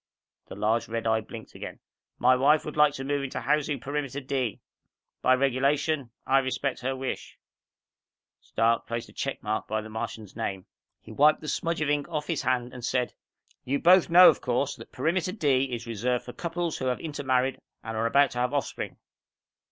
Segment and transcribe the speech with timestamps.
[0.47, 1.79] The large red eye blinked again.
[2.17, 4.59] "My wife would like to move into Housing Perimeter D.
[5.21, 7.37] By regulation, I respect her wish."
[8.41, 10.65] Stark placed a check mark by the Martian's name.
[11.01, 13.13] He wiped the smudge of ink off his hand and said,
[13.63, 17.61] "You both know, of course, that Perimeter D is reserved for couples who have intermarried
[17.83, 18.97] and are about to have offspring?"